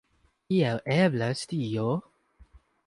Kiel 0.47 0.81
eblas 0.97 1.45
tio? 1.53 1.87